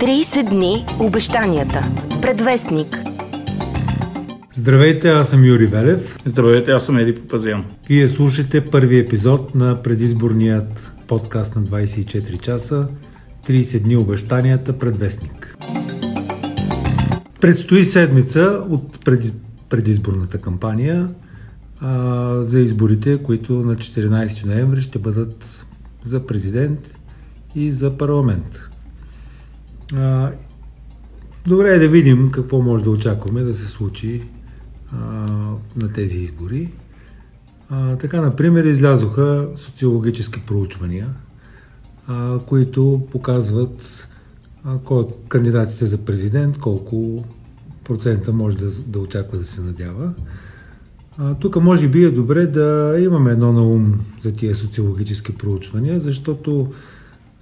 [0.00, 1.90] 30 дни обещанията.
[2.22, 2.98] Предвестник.
[4.52, 6.18] Здравейте, аз съм Юри Велев.
[6.24, 7.64] Здравейте, аз съм Еди Попазян.
[7.88, 12.88] Вие слушате първи епизод на предизборният подкаст на 24 часа
[13.48, 15.56] 30 дни обещанията предвестник.
[17.40, 19.04] Предстои седмица от
[19.68, 21.08] предизборната кампания
[21.80, 25.64] а, за изборите, които на 14 ноември ще бъдат
[26.02, 26.98] за президент
[27.54, 28.68] и за парламент.
[31.46, 34.22] Добре е да видим какво може да очакваме да се случи
[34.92, 34.96] а,
[35.76, 36.72] на тези избори.
[37.70, 41.08] А, така, например, излязоха социологически проучвания,
[42.06, 44.08] а, които показват
[44.64, 47.24] а, кой от кандидатите за президент, колко
[47.84, 50.12] процента може да, да очаква да се надява.
[51.40, 56.72] Тук може би е добре да имаме едно на ум за тия социологически проучвания, защото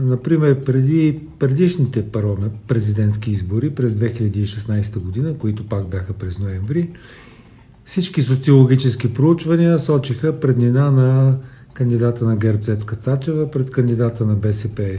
[0.00, 6.90] Например, преди предишните парламент, президентски избори през 2016 година, които пак бяха през ноември,
[7.84, 11.36] всички социологически проучвания сочиха преднина на
[11.74, 14.98] кандидата на ГЕРБ Цецка Цачева пред кандидата на БСП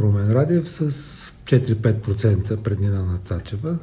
[0.00, 0.90] Румен Радев с
[1.44, 3.76] 4-5% преднина на Цачева.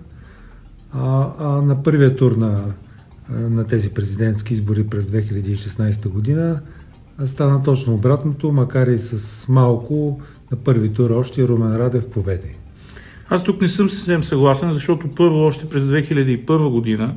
[0.92, 2.74] А, а на първия тур на,
[3.30, 6.62] на тези президентски избори през 2016 година
[7.26, 12.56] стана точно обратното, макар и с малко на първи тур още Румен Радев поведе.
[13.30, 17.16] Аз тук не съм съвсем съгласен, защото първо още през 2001 година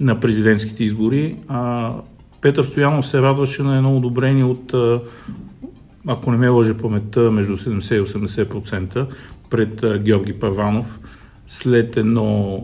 [0.00, 1.92] на президентските избори а,
[2.40, 4.74] Петър Стоянов се радваше на едно одобрение от,
[6.06, 9.06] ако не ме лъже паметта, между 70 и 80%
[9.50, 11.00] пред а, Георги Първанов
[11.46, 12.60] след едно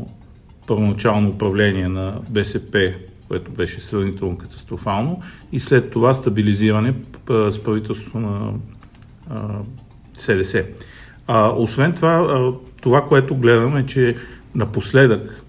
[0.66, 2.92] първоначално управление на БСП,
[3.28, 5.20] което беше сравнително катастрофално,
[5.52, 6.94] и след това стабилизиране
[7.28, 8.52] с правителството на
[10.18, 10.64] СДС.
[11.26, 14.16] А, освен това, а, това, което гледаме, е, че
[14.54, 15.42] напоследък,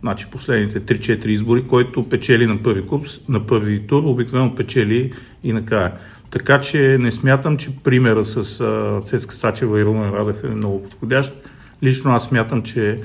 [0.00, 5.12] значи последните 3-4 избори, който печели на първи курс, на първи тур, обикновено печели
[5.44, 5.92] и накрая.
[6.30, 10.82] Така че не смятам, че примера с а, Цецка Сачева и Румен Радев е много
[10.82, 11.34] подходящ.
[11.82, 13.00] Лично аз смятам, че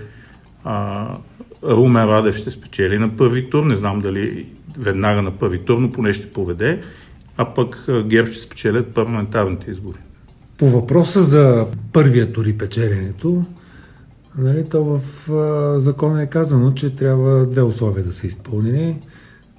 [0.64, 1.08] а,
[1.64, 3.66] Румен Радев ще спечели на първи тур.
[3.66, 4.46] Не знам дали
[4.78, 6.82] веднага на първи тур, но поне ще поведе.
[7.38, 9.98] А пък ГЕРБ ще спечелят парламентарните избори.
[10.62, 13.46] По въпроса за първия тур и печеленето,
[14.38, 19.02] нали, то в а, закона е казано, че трябва две условия да са изпълнени.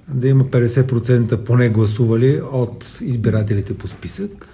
[0.07, 4.47] Да има 50% поне гласували от избирателите по списък,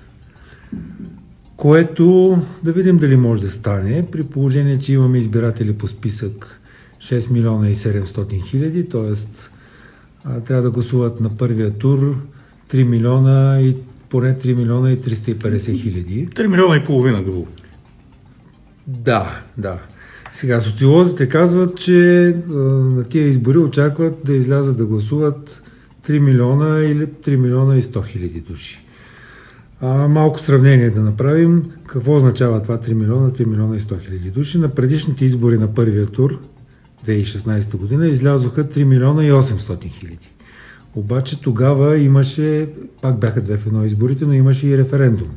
[1.57, 6.61] което да видим дали може да стане, при положение, че имаме избиратели по списък
[6.99, 9.13] 6 милиона и 700 хиляди, т.е.
[10.39, 12.17] трябва да гласуват на първия тур
[12.71, 13.77] 3 милиона и
[14.09, 16.27] поне 3 милиона и 350 хиляди.
[16.27, 17.47] 3 милиона и половина, грубо.
[18.87, 19.79] Да, да.
[20.31, 25.63] Сега, социолозите казват, че а, на тия избори очакват да излязат да гласуват
[26.07, 28.85] 3 милиона или 3 милиона и 100 хиляди души.
[29.81, 31.63] А, малко сравнение да направим.
[31.85, 34.57] Какво означава това 3 милиона, 3 милиона и 100 хиляди души?
[34.57, 36.39] На предишните избори на първия тур,
[37.07, 40.29] 2016 година, излязоха 3 милиона и 800 хиляди.
[40.99, 42.69] Обаче тогава имаше,
[43.01, 45.27] пак бяха две в едно изборите, но имаше и референдум.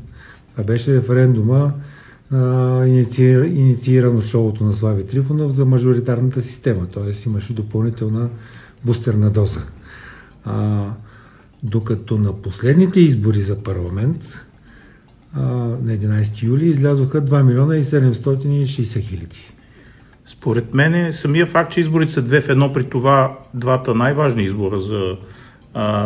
[0.52, 1.72] Това беше референдума,
[2.30, 7.28] а, инициир, инициирано шоуто на Слави Трифонов за мажоритарната система, т.е.
[7.28, 8.28] имаше допълнителна
[8.84, 9.60] бустерна доза.
[10.44, 10.88] А,
[11.62, 14.44] докато на последните избори за парламент
[15.34, 15.42] а,
[15.82, 19.52] на 11 юли излязоха 2 милиона и 760 хиляди.
[20.26, 24.78] Според мен самия факт, че изборите са две в едно, при това двата най-важни избора
[24.78, 25.16] за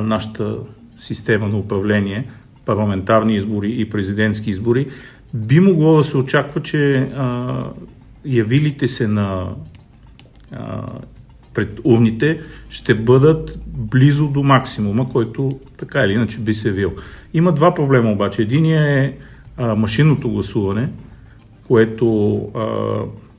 [0.03, 0.57] нашата
[0.97, 2.29] система на управление,
[2.65, 4.87] парламентарни избори и президентски избори,
[5.35, 7.65] би могло да се очаква, че а,
[8.25, 9.49] явилите се на
[10.53, 10.83] а,
[11.55, 12.41] пред урните
[12.71, 16.93] ще бъдат близо до максимума, който така или иначе би се вил.
[17.35, 18.43] Има два проблема обаче.
[18.43, 19.17] Единият е
[19.57, 20.89] а, машинното гласуване,
[21.69, 22.67] което а,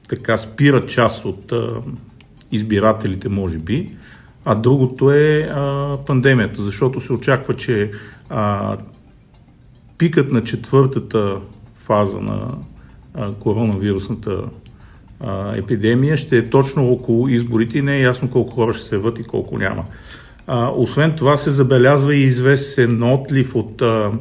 [0.09, 1.81] така спира част от а,
[2.51, 3.91] избирателите, може би,
[4.49, 7.91] а другото е а, пандемията, защото се очаква, че
[8.29, 8.77] а,
[9.97, 11.37] пикът на четвъртата
[11.75, 12.55] фаза на
[13.13, 14.43] а, коронавирусната
[15.19, 18.97] а, епидемия ще е точно около изборите и не е ясно колко хора ще се
[18.97, 19.83] въд и колко няма.
[20.47, 24.11] А, освен това се забелязва и известен отлив от а,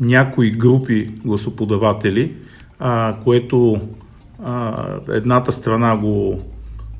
[0.00, 2.34] някои групи гласоподаватели,
[2.78, 3.80] а, което
[4.44, 6.42] а, едната страна го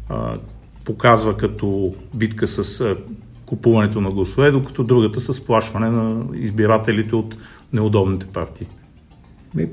[0.08, 0.34] а,
[0.88, 2.96] показва като битка с
[3.46, 7.36] купуването на гласове, докато другата с сплашване на избирателите от
[7.72, 8.66] неудобните партии.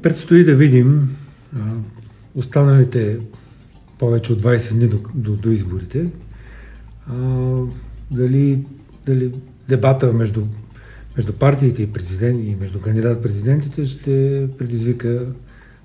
[0.02, 1.18] Предстои да видим
[2.36, 3.20] останалите
[4.00, 6.10] повече от 20 дни до, до, до изборите,
[7.10, 7.16] а,
[8.12, 8.66] дали,
[9.06, 9.32] дали
[9.70, 10.42] дебата между,
[11.18, 15.26] между партиите и, президент, и между кандидат-президентите ще предизвика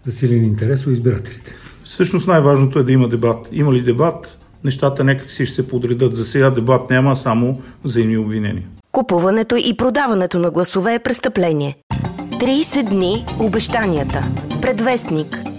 [0.07, 1.55] засилен интерес у избирателите.
[1.85, 3.49] Всъщност най-важното е да има дебат.
[3.53, 6.15] Има ли дебат, нещата някак си ще се подредат.
[6.15, 8.65] За сега дебат няма, само взаимни обвинения.
[8.93, 11.77] Купуването и продаването на гласове е престъпление.
[12.41, 14.23] 30 дни обещанията.
[14.63, 15.50] Предвестник.